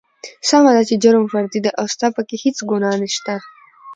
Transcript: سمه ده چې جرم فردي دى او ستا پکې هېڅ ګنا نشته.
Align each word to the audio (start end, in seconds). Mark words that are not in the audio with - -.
سمه 0.49 0.71
ده 0.75 0.81
چې 0.89 0.95
جرم 1.03 1.25
فردي 1.31 1.59
دى 1.65 1.71
او 1.79 1.85
ستا 1.93 2.07
پکې 2.15 2.35
هېڅ 2.43 2.57
ګنا 2.69 2.91
نشته. 3.01 3.33